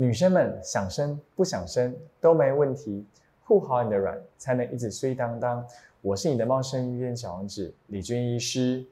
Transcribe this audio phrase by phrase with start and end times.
[0.00, 3.04] 女生们想生不想生都没问题，
[3.42, 5.66] 护好你的卵才能一直衰当当。
[6.00, 8.86] 我是你的茂盛医院小王子李军医师。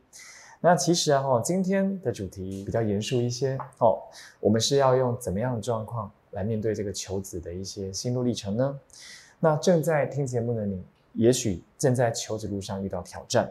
[0.60, 4.02] 那其实啊，哈，今天的主题比较严肃一些哦。
[4.40, 8.76] 我们是要用怎么样的状况来面对这个求子的一些心路历程呢？
[9.38, 10.82] 那正在听节目的你，
[11.12, 13.48] 也许正在求子路上遇到挑战。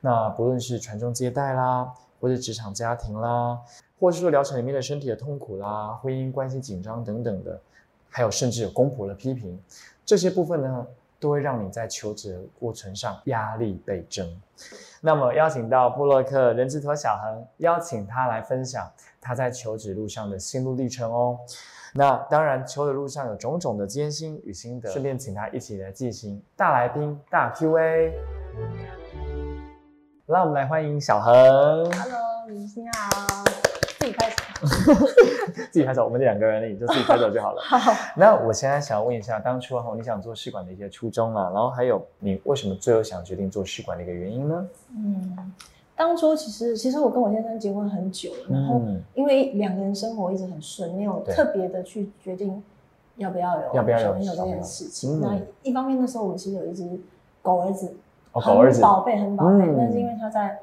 [0.00, 1.88] 那不论是传宗接代啦，
[2.26, 3.56] 或者职场家庭啦，
[4.00, 7.56] 或是说疗程里面的身体的痛苦啦，婚姻关系紧张等等的，
[8.10, 9.56] 还有甚至有公婆的批评，
[10.04, 10.84] 这些部分呢，
[11.20, 14.28] 都会让你在求职的过程上压力倍增。
[15.00, 21.38] 那么邀请到布洛克人字拖小恒，邀请他来分享他在求职路上的心路历程哦。
[21.94, 29.05] 那当然，求子路上有种种的艰辛与心得，顺便请他一起来进行大来宾大 Q&A。
[30.26, 31.32] 让我们来欢迎小恒。
[31.32, 33.44] Hello，明星好，
[33.96, 34.36] 自己拍手。
[35.70, 37.62] 自己拍手，我们两个人你就自己拍手就好了。
[37.78, 44.68] 好，那我现在想要问一下，当初哈你想做试管的一些初衷啊，然后还有你为什么最后想决定做试管的一个原因呢？
[44.96, 45.52] 嗯，
[45.94, 52.60] 当初其实其实我跟我先生结婚很久了，然后嗯，因为两个人生活一直很顺，没有特别的去决定
[53.14, 55.20] 要不要有要不要有这件事情。
[55.20, 56.84] 嗯那一方面那时候我们其实有一只
[57.42, 57.94] 狗儿子，
[58.36, 59.74] 哦，狗儿子很宝贝，很宝贝，嗯。
[59.78, 60.60] 但是因为他在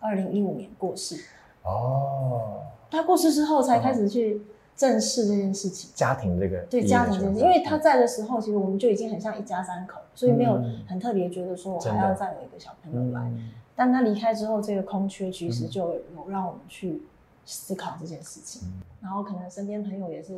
[0.00, 1.16] 二零一五年过世，
[1.64, 2.60] 哦，
[2.90, 4.42] 他过世之后才开始去
[4.76, 5.90] 正视这件事情。
[5.94, 10.84] 家庭这个对家庭这件事，因为他在的时候，其实我们就已经很像一家三口，所以没有嗯。
[10.88, 13.20] 很特别觉得说我还要再有一个小朋友来。
[13.22, 17.02] 嗯但他离开之后，这个空缺其实嗯就有让我们去
[17.44, 18.62] 思考这件事情。
[18.64, 18.80] 嗯。
[19.02, 20.32] 然后可能身边朋友也是，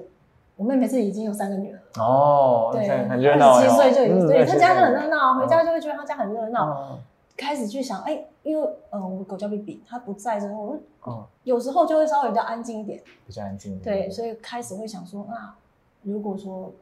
[0.59, 6.98] 我妹妹是已经有三个女儿了，哦，对，很很热闹二十，七岁就已经，嗯对，她家就很热热闹，回家就会觉得她家很热闹。
[7.37, 15.55] 开始去想，哎，因为呃，我狗叫 B B，它不在之后，嗯，有时候就会稍微比较安静一点，比较安静，对，所以开始会想说，那
[16.03, 16.72] 如果说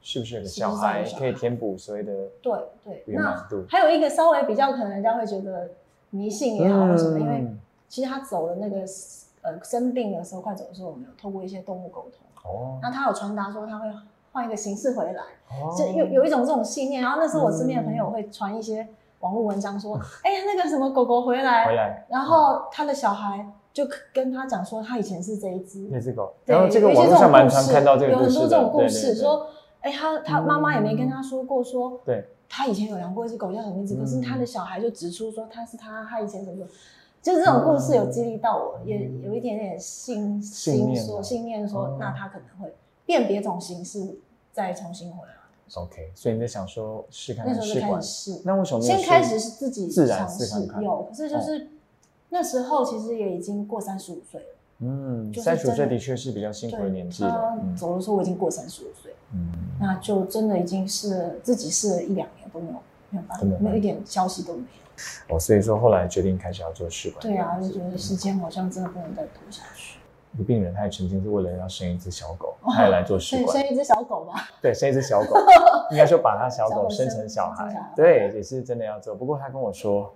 [0.00, 3.46] 是不是有个小孩孩可以填补所谓的对对，那？
[3.68, 5.68] 还有一个稍微比较可能人家会觉得
[6.08, 7.60] 迷信也好或什么，因为嗯。
[7.88, 8.78] 其实他走的那个
[9.42, 13.86] 呃生病的时候，快走的时候，我们有透过一些动物沟通，哦，那他有传达说他会
[14.32, 15.74] 换一个形式回来，哦。
[15.76, 17.02] 就有有一种这种信念。
[17.02, 18.86] 然后那时候我身边的朋友会传一些
[19.20, 22.06] 网络文章说，哎呀那个什么狗狗回来，回来。
[22.08, 27.72] 然后他的小孩就跟他讲说他以前是这一只，那只狗，对，然后这个有一些网络上蛮这种故事。
[27.72, 29.46] 常看到这个有很故事的，多这种故事说，
[29.80, 32.24] 哎他他妈妈也没跟他说过说，对。
[32.48, 33.98] 他以前有养过一只狗叫什么名字，嗯。
[33.98, 36.64] 可是他的小孩就指出说他是他，他以前怎么，
[37.26, 41.02] 就是这种故事有激励到我，也有一点点信心信念。
[41.02, 42.72] 啊说信念说哦，那他可能会
[43.04, 44.16] 变别种形式
[44.52, 45.34] 再重新回来。
[45.74, 48.00] OK，所以你在想说试看那时候就开看试管。
[48.00, 51.66] 始，试，那为什么先开始是自己自然尝试有，可是就是
[52.28, 54.46] 那时候其实也已经过三十五岁了，
[54.78, 57.30] 嗯，就是三十五岁的的确是比较辛苦的年纪了。
[57.30, 57.76] 他，嗯。
[57.76, 59.12] 走的时候我已经过三十五岁。
[59.34, 59.50] 嗯，
[59.80, 62.74] 那就真的已经试了自己试了一两年都没有
[63.10, 63.44] 没有，办法。
[63.58, 64.85] 没有一点消息都没有。
[65.28, 69.98] 哦，所以说后来决定开始要做试管，对啊，就觉得时间好像真的不能再拖下去。
[70.38, 75.34] 有病人他也曾经是为了要生一只小狗，哦他也来做试管，生一只小狗吧， 对，生一只小狗，
[75.90, 79.14] 应该说把他小狗生生成小孩对，也是真的要做。
[79.14, 80.12] 不过他跟我说，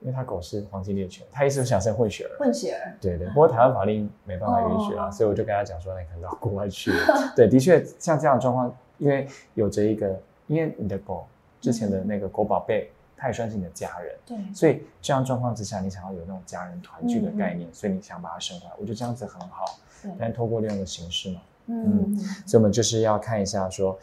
[0.00, 2.92] 因为他狗是黄金猎犬，他一直想生混血儿，混血儿。
[3.00, 7.32] 对对，不过台湾法令没办法允许啊，哦所以我就跟他讲说，那你可能到国外去了。
[7.34, 11.24] 对，的确像这样的状况，因为有着一个，因为你的狗
[11.62, 12.90] 之前的那个狗宝贝，
[13.22, 19.78] 它也算是你的家人，对，所以这样状况之下，你想要有那种家人团聚的概念，所以你想把它生回来，我觉得这样子很好。
[20.02, 23.96] 对，但透过另外一个形式嘛，嗯所以我们就是要看一下说，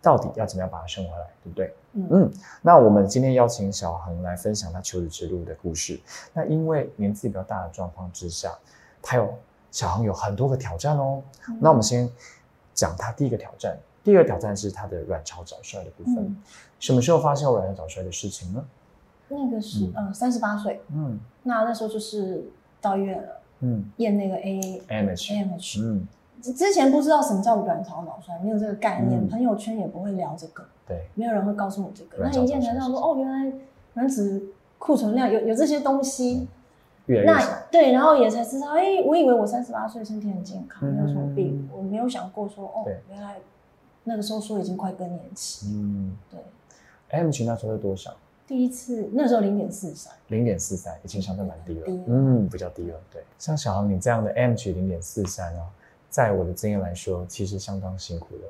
[0.00, 1.74] 到底要怎么样把它生回来，对不对？
[1.92, 2.08] 嗯。
[2.10, 2.32] 嗯，
[2.62, 6.00] 那我们今天邀请小恒来分享他求子之路的故事。
[6.32, 8.58] 那因为年纪比较大的状况之下，
[9.02, 9.34] 他有
[9.70, 11.22] 小恒有很多个挑战哦。
[11.50, 11.58] 嗯。
[11.60, 12.08] 那我们先
[12.72, 13.76] 讲他第一个挑战，
[14.08, 16.16] 第二个挑战是他的卵巢早衰的部分。
[16.16, 16.36] 嗯
[16.78, 18.64] 什么时候发现我卵巢早衰的事情呢？
[19.28, 22.44] 那个是呃三十八岁，嗯那那时候就是
[22.80, 23.28] 到医院了，
[23.60, 25.82] 嗯验那个 A，AMH，AMH。
[25.82, 26.06] 嗯，
[26.40, 30.64] 之之前不知道什么叫卵巢早衰，没有这个概念，嗯朋友圈也不会聊这个。
[30.86, 32.22] 对，没有人会告诉我这个。
[32.22, 33.52] 那一验才知道说，哦，原来
[33.94, 34.40] 卵子
[34.78, 36.48] 库存量有有这些东西。
[37.06, 37.24] 越越。
[37.24, 37.40] 那
[37.72, 43.36] 对，然后也才知道，哎，我以为我三十八岁身体很健康，嗯没有什么病，我没有想过说，哦，原来
[44.08, 45.66] 那个时候说已经快更年期。
[45.68, 46.40] 嗯对
[47.10, 48.16] ，，AMH 那时候是多少？
[48.46, 52.98] 第一次那时候零点四三，零点四三，已经相对蛮低了嗯，比较低了。
[53.12, 55.68] 对，像小航你这样的 AMH 零点四三啊，
[56.08, 58.44] 在我的经验来说，其实相当辛苦的，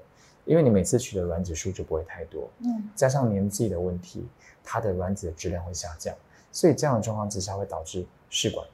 [0.45, 4.25] 因为你每次取的卵子数就不会太多，嗯加上年纪的问题，
[4.63, 6.15] 它的卵子的质量会下降，
[6.53, 8.65] 所以这样的状况之下会导致试管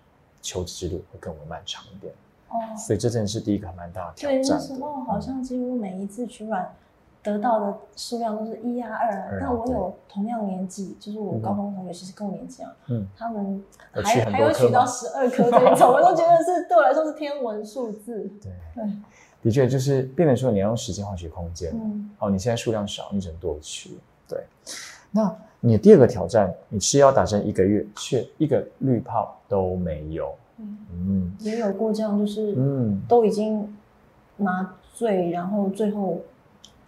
[0.43, 2.13] 求子之路会更为漫长一点。
[2.55, 4.49] 哦，所以这真的是第一个蛮大的挑，战的。
[4.55, 6.73] 那时候好像几乎每一次取卵
[7.23, 18.31] 得到的数量都是一啊二但我有同样年纪，就是我嗯高中同学，其实跟我年纪啊，嗯，他们还还有取到十二颗这一种， 我都觉得是对我来说是天文数字。
[18.43, 18.85] 对对，
[19.43, 21.73] 的确就是变成说你要用时间换取空间。
[21.75, 23.99] 嗯，哦，你现在数量少，你只能多取。
[24.29, 24.45] 对，
[25.11, 30.35] 那你的第二个挑战，你吃药打针一个月，却一个滤泡都没有。
[30.59, 33.77] 嗯嗯也有过这样，就是嗯，都已经
[34.37, 36.21] 麻醉，然后最后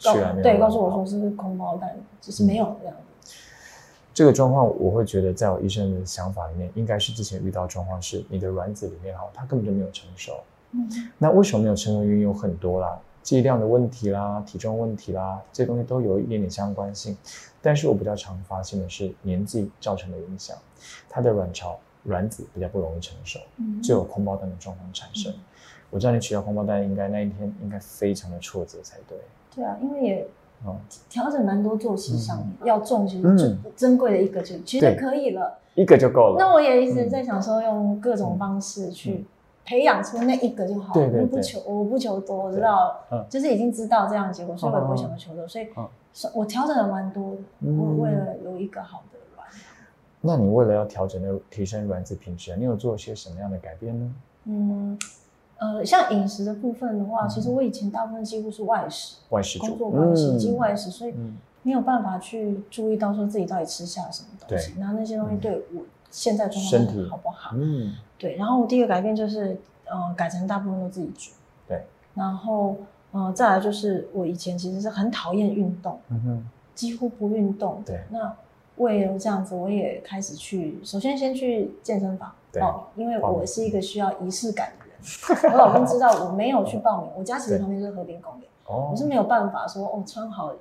[0.02, 3.32] 告对告诉我法说是空包蛋，只是没有这样子。
[4.14, 10.32] 这个状况我会觉得，在我医生的想法里面，应该是之前遇到状况是你的卵子里面哈，它根本就没有成熟。
[10.72, 12.02] 嗯那为什么没有成熟？
[12.02, 17.16] 原因有很多啦，剂量的问题啦，体重问题啦，这些东西都有一点点相关性。
[17.60, 20.56] 但是我比较常发现的是年纪造成的影响，
[21.10, 23.80] 它的卵巢卵子比较不容易成熟，嗯。
[23.82, 25.32] 就有空包蛋的状况产生。
[25.90, 29.16] 我知道你取到空包蛋，应该那一天应该非常的挫折才对。
[29.54, 30.28] 对啊，因为也
[30.64, 30.76] 哦，
[31.08, 33.38] 调整蛮多作息上面，要重其嗯。
[33.38, 35.58] 实最珍贵的一个就其实可以了。
[35.74, 36.36] 一个就够了。
[36.38, 39.26] 那我也一直在想说，用各种方式去
[39.64, 41.20] 培养出那一个就好，对对对。
[41.20, 45.86] 我不求我不求多，我知道嗯，就是已经知道这样结果，所以我也不想要求多，所以嗯
[46.34, 47.78] 我调整了蛮多，嗯。
[47.78, 49.15] 我为了有一个好的卵。
[50.26, 54.14] 那你为了要调整的提升卵子品质啊，你有做一些什么样的改变呢？
[54.44, 54.98] 嗯，
[55.58, 67.50] 呃，像饮食的部分的话，嗯其实我以前大部分几乎是外食，外食主工作关系，嗯外食，所以嗯没有办法去注意到说自己到底吃下了什么东西，对然后那些东西对我现在状况身体好不好？
[67.54, 71.32] 嗯，对，然后我第一个改变就是，呃，改成大部分都自己煮。
[71.66, 71.82] 对，
[72.14, 72.76] 然后，
[73.10, 77.82] 呃，再来就是我以前其实是很讨厌运动，嗯哼，几乎不运动。
[77.84, 78.32] 对那
[78.76, 85.52] 为了这样子，我也开始去，首先先去健身房对报名，因为我是一个需要仪式感的人。
[85.52, 90.52] 我老公知道我没有去报名，我家其实旁边就是河边公园，哦，我是没有办法说哦穿好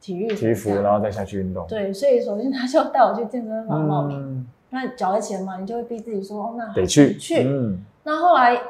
[0.00, 1.66] 体育体育服，然后再下去运动。
[1.66, 4.18] 对，所以首先他就带我去健身房报名。
[4.18, 7.42] 嗯，那缴了钱嘛，你就会逼自己说哦，那好得去去。
[7.44, 8.60] 嗯那后来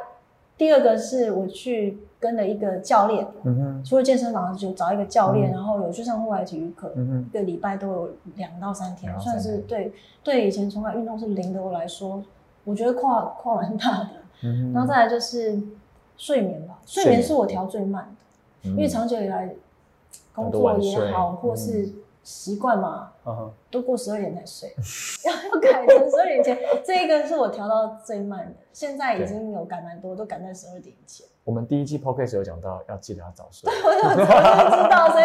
[0.58, 5.54] 第二个是我去跟了一个教练，嗯哼，除了健身房就找一个教练，嗯。
[5.54, 9.92] 然后有去上户外体育课，嗯哼，一个礼拜都有两到三天算是对
[10.22, 12.22] 对以前从来运动是零的我来说，
[12.62, 14.10] 我觉得跨跨蛮大的。
[14.42, 15.60] 嗯哼，然后再来就是
[16.16, 18.04] 睡眠吧，睡睡眠眠是我调最慢
[18.62, 19.52] 的，因因为长久以来
[20.32, 21.36] 工作也好，嗯。
[21.38, 21.90] 或是
[22.22, 24.72] 习惯嘛，嗯哼，都过十二点才睡，
[25.24, 31.26] 要 要改成十二点前，这一个是我调到最慢的，现在已经有改蛮多，都赶在十二点前。
[31.44, 35.24] 我们第一季 podcast 有讲到要记得要早睡，我知道，所以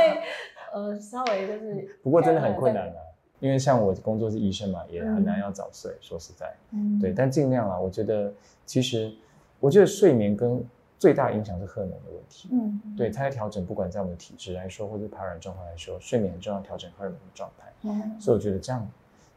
[0.73, 2.95] 呃，稍微就是，不过真的很困难啊，
[3.39, 5.95] 因为像我工作是医生嘛，也很难嗯要早睡。
[6.01, 8.33] 说实在，嗯，对，但尽量啊，我觉得
[8.65, 9.13] 其实
[9.59, 10.63] 我觉得睡眠跟
[10.97, 12.49] 最大影响是荷尔蒙的问题。
[12.51, 17.71] 嗯，对，它在调整，不管在我们的体质来说，或者排卵状况来说，睡眠很重要，调整荷尔蒙的状态。
[17.83, 18.87] 嗯，所以我觉得这样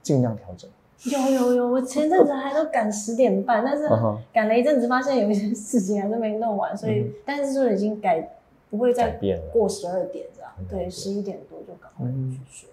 [0.03, 0.71] 尽量调整。
[1.05, 3.88] 有有有，我前阵子还都赶十点半，但是
[4.32, 8.37] 赶了一阵子，发现有一些事情还是没弄完，所以、嗯但是就已经改，
[8.69, 9.19] 不会再
[9.52, 12.69] 过十二点这样了，对，十一点多就赶快嗯去睡。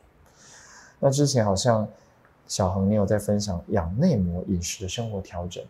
[1.00, 1.88] 那之前好像
[2.48, 5.64] 小恒你有在分享养内膜饮食的生活调整，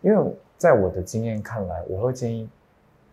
[0.00, 2.48] 因为在我的经验看来，我会建议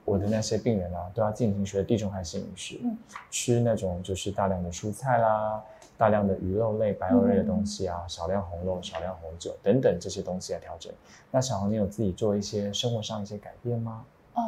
[0.06, 2.98] 我的那些病人啊，都要进行学地中海型饮食，嗯。
[3.32, 5.62] 吃那种就是大量的蔬菜啦，
[6.04, 10.92] 大量的鱼肉类、白肉类的东西啊，少量红肉、少量红酒等等这些东西来调整。
[11.32, 14.04] 那小红你有自己做一些生活上一些改变吗？
[14.34, 14.42] 哦，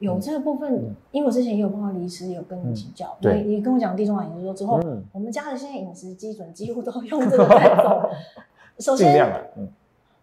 [0.00, 0.92] 有这个部分，嗯。
[1.12, 3.40] 因为我之前也有碰到医师，也有跟你请教，对。
[3.44, 5.00] 你你跟我讲地中海饮食说之后，嗯。
[5.12, 8.10] 我们家的现在饮食基准几乎都用这个在走。
[8.80, 9.68] 首先，尽量啊，嗯，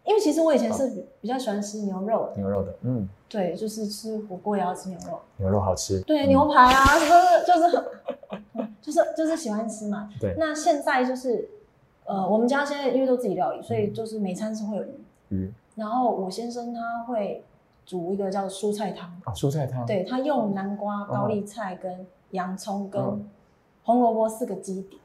[0.03, 6.27] 因为其实我以前是比比较喜欢吃牛肉的，牛肉的，嗯，对，就是吃火锅也要吃牛肉，牛肉好吃，对，嗯。
[6.27, 8.17] 牛排啊什么的， 就是很，嗯
[8.83, 10.07] 就是就是喜欢吃嘛。
[10.19, 10.35] 对。
[10.37, 11.49] 那现在就是，
[12.05, 14.95] 呃，我们家现在因为都自己料理，所以就是每餐是会有鱼，
[15.29, 15.53] 鱼。
[15.75, 17.43] 然后我先生他会
[17.85, 23.29] 煮一个叫蔬菜汤，啊，蔬菜汤，，对他用南瓜、高丽菜跟洋葱跟嗯
[23.83, 24.99] 红萝卜四个基底。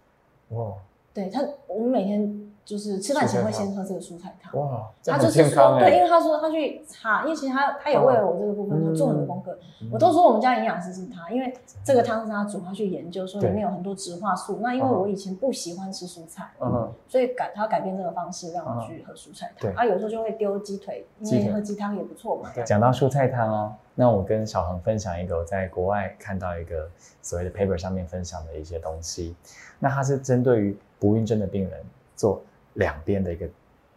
[0.51, 0.75] 哇。
[1.15, 2.38] 对他，我们每天
[2.69, 4.55] 就是吃饭前会先喝这个蔬菜汤。
[4.61, 9.59] 哇，他就是说，对，因为他说他去查，因为其实他他也为了我这个部分，他做很多功课。
[9.81, 11.51] 嗯我都说我们家营养师是他，因为
[11.83, 14.59] 这个汤是他煮，他去研究说里面有很多植化素。
[14.61, 19.73] 那因为嗯我以前不喜欢吃蔬菜，嗯所以改他改变这个方式让我去喝蔬菜汤。
[19.73, 22.51] 啊，有时候就会丢鸡腿，因为喝鸡汤也不错嘛。
[22.67, 26.87] 讲到蔬菜汤哦，那我跟小恒分享一个我在国外看到一个
[27.23, 29.35] 所谓的 paper 上面分享的一些东西。
[29.79, 31.81] 那它是针对于不孕症的病人
[32.17, 32.43] 做
[32.79, 33.47] 两边的一个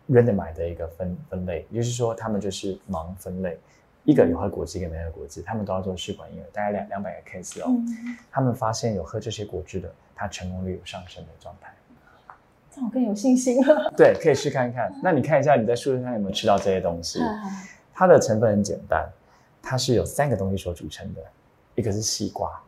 [0.09, 3.57] randomize 的一个分分类，也就是说他们就是盲分类。
[4.03, 7.65] 一个有喝果汁，一个没喝果汁，他们都要做试管婴儿，大概两两百个 case 哦。
[7.67, 11.71] 嗯，他们发现有喝这些果汁的，他成功率有上升的状态。
[12.71, 13.93] 这样我更有信心了。
[13.95, 14.91] 对，可以试看看。
[15.03, 17.21] 那你看一下你在树上有没有吃到这些东西？
[17.21, 17.43] 啊
[17.93, 19.07] 它的成分很简单，
[19.61, 21.21] 它是由三个东西所组成的，
[21.75, 22.59] 一个是西瓜，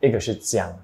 [0.00, 0.76] 一个是姜，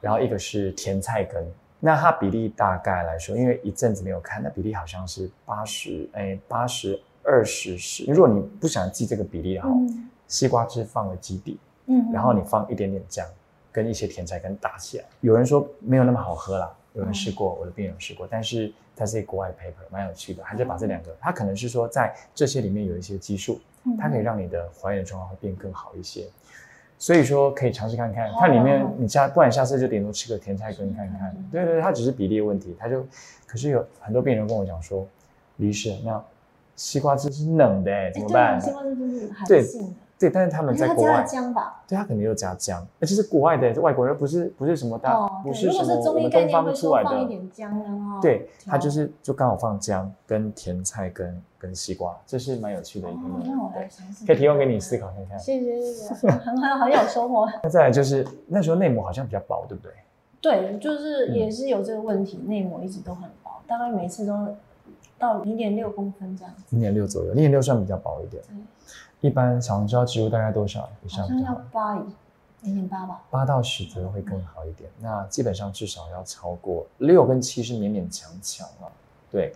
[0.00, 1.44] 然后一个是甜菜根。
[1.84, 8.10] 那它比例大概来说，因为一阵子没有看，那比例好像是八十，哎，八十二十十。
[8.10, 13.26] 如果你不想记这个比例的话，嗯西瓜汁放了基底，嗯，然后你放一点点姜，
[13.70, 15.04] 跟一些甜菜根打起来。
[15.20, 26.26] 有人说没有那么好喝啦，有人试过，我的病人有试过，但是它是国外 paper，蛮有趣的，还是把这两个，它可能是说在这些里面有一些激素，嗯它可以让你的怀孕的状况会变更好一些。
[26.98, 31.48] 所以说可以尝试看看，哦它里面你下，不然下次就顶多吃个甜菜根看看嗯。
[31.52, 33.04] 对对，对它只是比例问题，它就，
[33.46, 35.06] 可是有很多病人跟我讲说，
[35.56, 36.22] 李医师，那
[36.76, 38.60] 西瓜汁是冷的哎，怎么办？
[38.60, 39.88] 西瓜汁就是含对性的，
[40.24, 41.82] 对，但是他们因为它加了在国外，姜吧？
[41.86, 55.38] 对他肯定又加姜，而且是国外的，外国人不是不是什么大，哦，不是什么我是中医概们东方出来的，放一点姜，然后对，他就是就刚好放姜跟甜菜跟跟西瓜，这是蛮有趣的一个哦，那我来尝试，可以提供给你思考看看。
[55.38, 57.46] 谢谢谢谢， 很很很有收获。
[57.62, 59.92] 那 再来就是那时候内膜好像比较薄，对不对？
[60.40, 64.34] 对，就是嗯也是有这个问题，内膜一直都很薄，大概每次都
[65.18, 66.62] 到零点六公分这样子。
[66.70, 68.42] 零点六左右，零点六算比较薄一点。
[69.24, 71.54] 对，一般小红椒植物大概多少以好像要？
[71.72, 72.02] 八以
[72.62, 73.22] 零点八吧。
[73.30, 74.90] 八到十左右会更好一点。
[75.00, 78.92] 那基本上至少要超过六跟七是勉勉强强啊。
[79.30, 79.54] 对，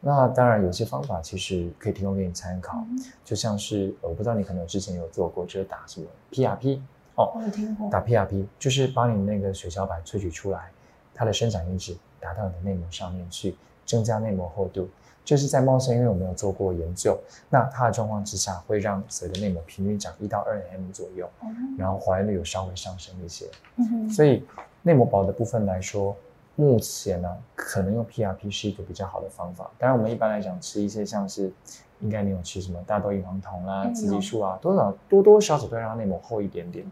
[0.00, 6.80] 那当然有些方法其实可以提供给你参考，嗯就像是呃我不知道你可能之前有做过，就是打什么 PRP
[7.16, 7.90] 哦，我有听过。
[7.90, 10.70] 打 PRP 就是把你那个血小板萃取出来，
[11.14, 14.88] 它的生长因子打到你的内膜上面去，增加内膜厚度。
[15.28, 17.14] 这是在茂盛，因为我们有做过研究，
[17.50, 23.44] 那它的状况之下会让所有的内膜平均长一到二 mm 左右，嗯然后怀孕率有稍微上升一些。
[23.76, 24.42] 嗯哼所以
[24.80, 26.16] 内膜薄的部分来说，
[26.56, 29.70] 目前呢、可能用 PRP 是一个比较好的方法。
[29.76, 31.52] 当然，我们一般来讲吃一些像是，
[32.00, 36.86] 应该你有吃什么大豆异黄酮啦、嗯雌激素啊，多少多多少少都会让内膜厚一点点。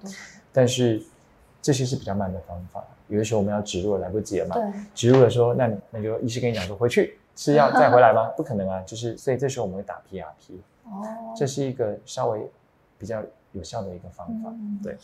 [0.52, 1.02] 但是
[1.62, 4.56] 这些是比较慢的方法，有的时候我们要植入了来不及了嘛。
[4.56, 8.28] 对，植入了说，那你那就医师跟你讲说回去吃药再回来吗？
[8.36, 12.50] 不可能啊，就是所以这时候我们会打 PRP，哦，这是一个稍微
[12.98, 14.48] 比较有效的一个方法。
[14.50, 14.96] 嗯对，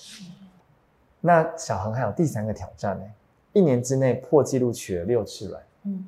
[1.21, 3.05] 那小恒还有第三个挑战呢，
[3.53, 5.62] 一年之内破纪录取了六次卵。
[5.85, 6.07] 嗯，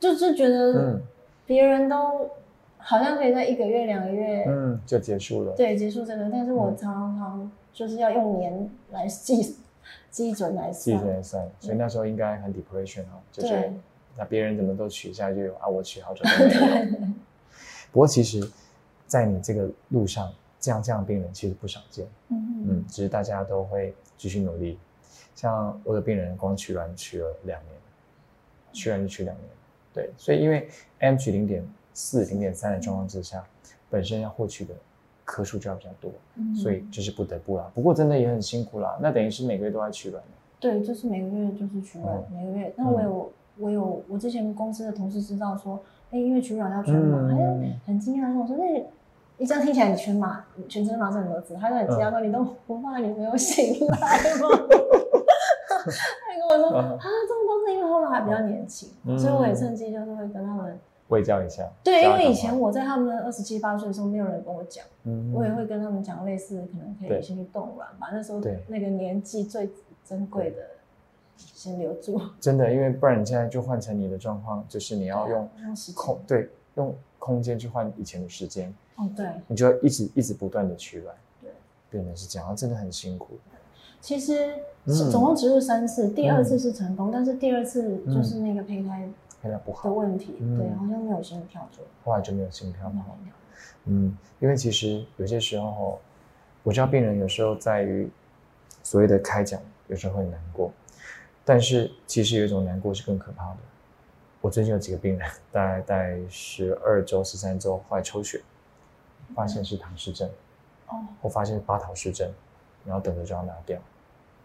[0.00, 1.02] 就是觉得嗯
[1.44, 2.30] 别人都
[2.78, 5.52] 好像可以在一个月、两个月嗯，就结束了。
[5.56, 9.56] 对结束这个，但是我嗯常常就是要用年来计
[10.10, 11.06] 基准来记算。
[11.06, 13.72] 得算，所以那时候应该很 depression 哦，就觉得对
[14.16, 17.06] 那别人怎么都取下就有啊，我取好久都没有。
[17.92, 18.40] 不过其实，
[19.06, 22.06] 在你这个路上，这样这样的病人其实不少见。
[22.28, 24.78] 嗯嗯，只是大家都会继续努力。
[25.34, 27.74] 像我的病人光取卵取了两年，
[28.72, 29.48] 取卵就取两年，
[29.92, 33.44] 对，所以因为 M 取零点四、零点三的状况之下，
[33.90, 34.74] 本身要获取的
[35.24, 37.70] 颗数就要比较多，嗯所以这是不得不啦。
[37.74, 40.22] 不过真的也很辛苦啦，那等于是每个月都在取卵。
[40.60, 42.74] 对，就是每个月就是取卵，嗯每个月。
[42.76, 48.64] 那我有我有我之前公司的同事知道说，哎，因为取卵要全麻，他就嗯很惊讶跟我说，那
[49.38, 53.96] 你这样听起来你全麻全身麻醉很多次，他就很惊讶说，你都不怕你没有醒来
[54.36, 54.48] 吗？
[55.82, 60.78] 他跟我说嗯啊，这么多是因为后来还比较年轻，嗯所以我也趁机就是会跟他们。
[61.08, 61.68] 会教一下。
[61.84, 68.08] 对，因为以前我在他们二十七八岁的时候，没有人跟我讲，嗯我也会跟他们讲类似，可能可以先去冻卵吧。
[68.12, 69.68] 那时候对那个年纪最
[70.06, 70.56] 珍贵的，
[71.54, 72.20] 先留住。
[72.40, 75.48] 真的，因为不然你现在就换成你的状况，就是你要用
[75.94, 81.50] 空对用空间去换以前的时间，哦，对，你就要一直一直不断的取卵，对，
[81.90, 83.38] 变成是这样，真的很辛苦。
[84.00, 84.94] 其实嗯。
[84.94, 89.08] 是总共植入三次，第二次是成功，但是第二次就是那个胚胎
[89.40, 90.58] 胚胎不好的，问题，嗯。
[90.58, 92.92] 对，好像没有心跳做，后来就没有心跳跑。
[92.92, 93.34] 没有心跳。
[93.84, 96.00] 嗯，因为其实有些时候，
[96.62, 98.08] 我知道病人有时候在于
[98.82, 100.72] 所谓的开讲，有时候会难过，
[101.44, 103.56] 但是其实有一种难过是更可怕的。
[104.40, 108.40] 我最近有几个病人， 大概在十二周、十三周后来抽血，
[109.34, 110.28] 发现是唐氏症，
[110.88, 112.30] 哦，或发现是巴陶氏症，
[112.84, 113.78] 然后等着就要拿掉，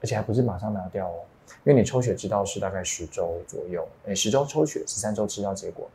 [0.01, 1.19] 而且还不是马上拿掉哦，
[1.63, 5.89] 因为你抽血知道是大概十周左右，诶，十周抽血，十三周知道结果。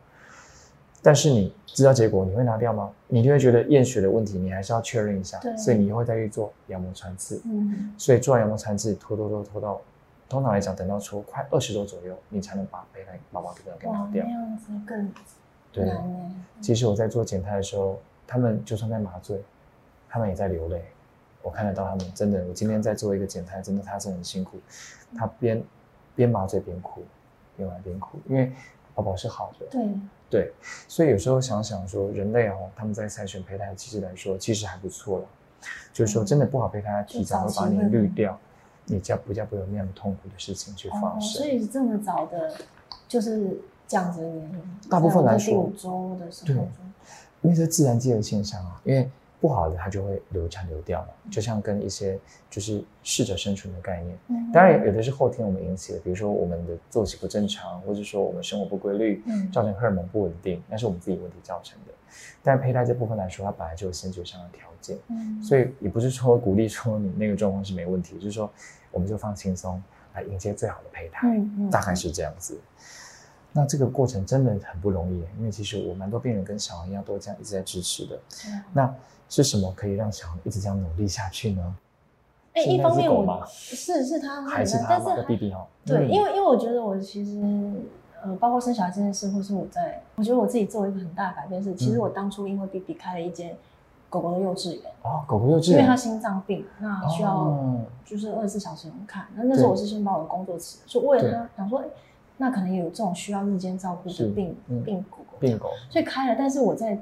[1.04, 2.92] 但是你知道结果，你会拿掉吗？
[3.08, 7.40] 你就会觉得验血的问题，你还是要确认一下，对所以你以后再去做羊膜穿刺。
[7.44, 9.80] 嗯，所以做完羊膜穿刺，拖拖拖拖到，
[10.32, 14.18] 通常来讲，等到出快二十周左右，你才能把胚胎宝宝给它给拿哇，那。
[14.18, 15.12] 样子更
[15.70, 15.94] 对。
[16.62, 19.44] 其实我在做减胎的时候，他们就算在麻醉，
[20.08, 20.82] 他们也在流泪，
[21.42, 22.42] 我看得到他们真的。
[22.46, 24.56] 我今天在做一个检胎，真的他是很辛苦，
[25.14, 25.62] 他边
[26.16, 27.04] 边麻醉边哭，
[27.54, 28.50] 边玩边哭，因为
[28.94, 29.66] 宝宝是好的。
[29.70, 29.86] 对
[30.30, 30.52] 对，
[30.88, 35.26] 所以有时候想想说，人类哦，他们在筛选胚胎其实来说，其实还不错了。
[35.92, 38.38] 就是说，真的不好胚胎，提早会把你滤掉，
[38.86, 41.20] 你家比较不会有那样痛苦的事情去发生。
[41.20, 42.54] 所以这么早的，
[43.08, 44.62] 就是这样子的原因。
[44.88, 46.68] 大部分来说，第五周的时候，
[47.42, 49.10] 因为这自然界的现象啊，因为。
[49.42, 52.16] 不好的，它就会流产流掉嘛，就像跟一些
[52.48, 54.16] 就是适者生存的概念。
[54.52, 59.20] 当然，有的是后天我们引起的，比如说我们的作息不正常，或者说我们生活不规律，
[59.52, 61.92] 造成荷尔蒙不稳定，那是我们自己问题造成的。
[62.40, 64.96] 但胚胎这部分来说，它本来就有先决上的条件，
[65.42, 68.48] 所以也不是说鼓励说你那个状况是没问题，就是说
[68.92, 69.82] 我们就放轻松
[70.14, 71.28] 来迎接最好的胚胎，
[71.68, 72.60] 大概是这样子。
[73.52, 78.18] 那这个过程真的很不容易，因为其实我蛮多病人跟小王一样，都这样一直在支持的。
[78.72, 78.94] 那。
[79.28, 81.76] 是什么可以让小王一直这样努力下去呢？
[82.52, 85.66] 哎，一方面我是是他还是他的弟弟哦？
[85.86, 87.40] 对，因为因为我觉得我其实
[88.22, 93.56] 呃，包括生小孩这件事，或是我在，我觉得我自己做一个很大的改变是，其实我当初因为弟弟开了一间
[94.10, 99.26] 狗狗的幼稚园哦，狗狗幼稚园，因为他心脏病，那需要就是二十四小时能看。
[99.34, 101.82] 那那时候我是先把我的工作辞了，就为了他想说，
[102.42, 106.36] 那可能有这种需要日间照顾的病病狗狗，病狗，所以开了。
[106.36, 106.98] 但是我在。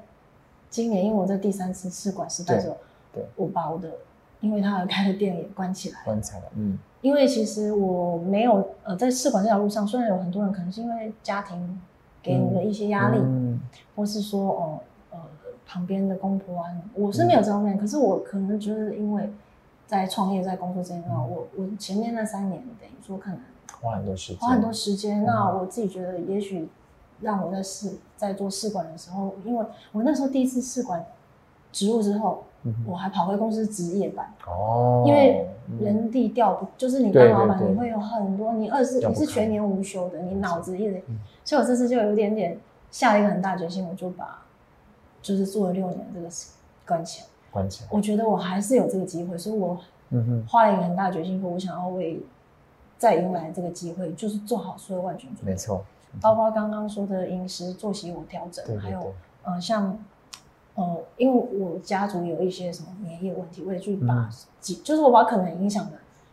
[0.72, 2.76] 今年因为我在第三次试管时代的时候，
[3.12, 3.90] 对，我把我的
[4.38, 6.46] 因为他而开的店也关起来，关起来了。
[6.54, 11.80] 嗯，因为其实我没有呃在试管这条路上，虽然有很多人可能是因为家庭
[12.22, 13.58] 给你的一些压力，嗯，
[13.96, 14.78] 或是说哦
[15.10, 15.18] 呃
[15.66, 19.28] 旁边的公婆啊，我是没有这方面，可是我可能就是因为
[19.88, 23.40] 在创业在工作这一段，我我前面那三年等于说可能
[23.80, 26.68] 花很多时间，花很多时间，那我自己觉得也许。
[27.22, 31.04] 让我在试在做试管的时候，因为我那时候第一次试管
[31.70, 32.44] 植入之后，
[32.86, 35.46] 我还跑回公司值夜班哦，因为
[35.78, 41.02] 人力调不，就是你当老板，你会有很多，你二十你是全年无休的，你脑子一直，
[41.44, 42.58] 所以我这次就有点点
[42.90, 44.42] 下了一个很大决心，我就把
[45.20, 46.26] 就是做了六年这个
[46.86, 49.78] 关起来，关起来，我觉得我还是有这个机会，所以我
[50.48, 52.18] 花了一个很大的决心，说我想要为
[53.00, 55.82] 再迎来这个机会，就是做好所有万全准备，没错。
[56.20, 59.98] 包括刚刚说的饮食作息我调整，还有呃像
[60.74, 64.28] 呃，因为我家族有一些什么免疫问题，我也去把
[64.60, 65.92] 几，就是我把可能影响的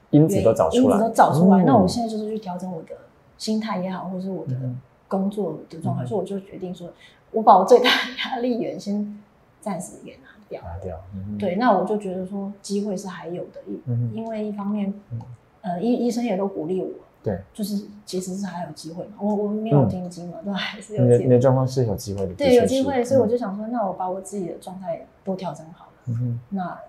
[0.10, 1.64] 因子都找出来，因子都找出来。
[1.64, 2.90] 那我现在就是去调整我的
[3.38, 4.56] 心态也好，或是我的
[5.08, 6.90] 工作的状态，所以我就决定说，
[7.32, 9.18] 我把我最大的压力源先
[9.62, 10.62] 暂时给拿掉。
[10.64, 11.00] 拿掉。
[11.40, 14.94] 对，那我就觉得说机会是还有的，因因为一方面，
[15.62, 16.90] 呃，医医生也都鼓励我。
[17.24, 21.24] 对，就是其实是还有机会嘛，我我没有听经嘛，都还是有机会。
[21.26, 25.92] 你的状况是有机会的，对，有机会，所以我就想说，那我把我自己的状态都调整好了。
[26.08, 26.80] 嗯那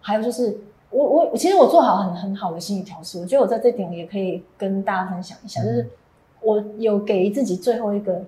[0.00, 0.56] 还有就是，
[0.90, 5.88] 我我其实我做好很很好的心理调试，我觉得我在这点也可以跟大家分享一下，就是
[6.42, 8.22] 我有给自己最后一个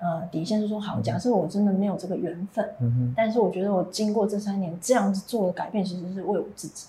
[0.00, 6.88] 呃底线，是说好，假设我真的没有这个缘分，嗯哼，但是我觉得我经过这三年这样子做的改变，其实是为我自己。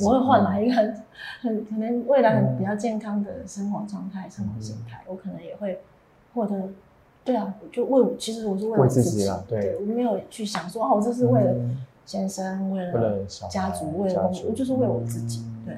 [0.00, 1.04] 我会换来一个很
[1.42, 5.02] 很可能未来很比较健康的生活状态、生活形态。
[5.06, 5.80] 我可能也会
[6.34, 6.68] 获得，
[7.24, 11.54] 对啊，就为其实我是为了自己了，对，我没有去想说哦，我这是为了
[12.06, 15.44] 先生、为了家族、为了我，我就是为我自己。
[15.66, 15.76] 对，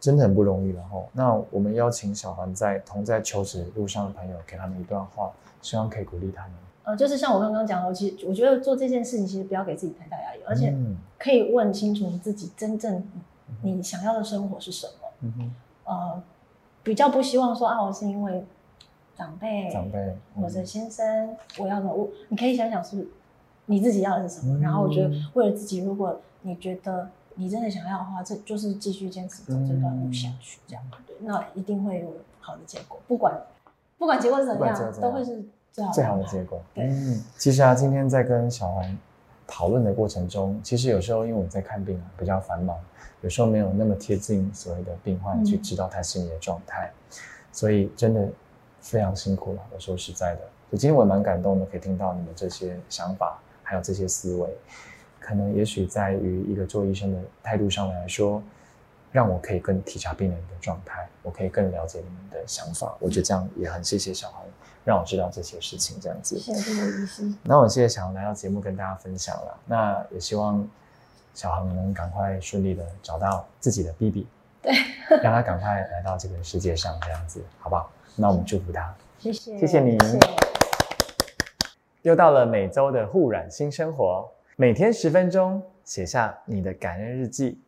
[0.00, 1.00] 真的很不容易了哈。
[1.12, 5.30] 那我们邀请小凡在同在求职路上的朋友，给他们一段话，
[5.62, 6.52] 希望可以鼓励他们。
[6.82, 10.74] 呃，就是像我刚刚讲的，其实我觉得做这件事情，其实不要给自己太大压力，而且
[11.18, 13.04] 可以问清楚你自己真正
[13.62, 14.92] 你想要的生活是什么。
[15.20, 16.22] 嗯哼，呃，
[16.82, 18.44] 比较不希望说啊，我是因为
[19.16, 23.08] 长辈、长辈或者先生我要的，我你可以想想是
[23.66, 24.58] 你自己要的是什么。
[24.60, 32.98] 然后我觉得为了自己，如果你觉得你真的想要的话，这就是继续坚持走这段路下去，这样对，那一定会有好的结果。
[33.06, 33.34] 不管
[33.98, 35.44] 不管结果是怎么样，都会是。
[35.94, 36.60] 最好的结果。
[36.74, 38.98] 嗯，其实啊，今天在跟小黄
[39.50, 42.78] 讨论的过程中，其实有时候因为我在看病啊，比较繁忙，
[43.22, 46.92] 有时候没有那么贴近所谓的病患去知道他心里的状态，
[47.50, 48.28] 所以真的
[48.82, 49.62] 非常辛苦了。
[49.74, 54.48] 我说实在的，就今天我也蛮感动的，可以听到你们这些想法，还有这些思维，
[55.18, 58.42] 可能也许在于一个做医生的态度上来说，
[59.10, 62.94] 让我可以更体察病人的状态，我可以更了解你们的想法。
[63.00, 64.44] 我觉得这样也很谢谢小黄。
[64.88, 66.40] 让我知道这些事情，这样子。
[67.42, 69.60] 那我谢谢小恒来到节目跟大家分享了。
[69.66, 70.66] 那也希望
[71.34, 74.26] 小恒能赶快顺利的找到自己的 BB，
[74.62, 74.72] 对，
[75.22, 77.90] 让他赶快来到这个世界上，这样子，好不好？
[78.16, 78.94] 那我们祝福他。
[79.18, 79.98] 谢谢，谢谢你。
[82.00, 85.62] 又到了每周的互染新生活，每天十分钟。
[85.84, 87.60] 写下你的感恩日记，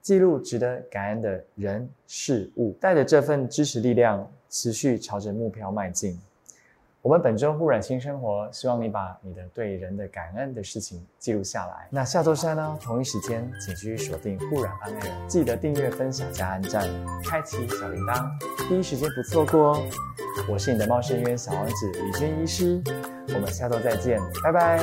[0.00, 6.18] 记录值得感恩的人事物，带着这份支持力量，持续朝着目标迈进。
[7.02, 11.88] 我们本周忽然新生活，希望你把你的对人的感恩的事情记录下来。
[11.90, 12.78] 那下周三呢？
[12.80, 16.88] 同一时间，请继续锁定忽然安慰人，记得订阅、分享加按赞，
[17.24, 18.30] 开启小铃铛，
[18.68, 19.82] 第一时间不错过哦。
[20.48, 22.80] 我是你的茂盛医院小王子李娟医师，
[23.34, 24.78] 我们下周再见，拜拜。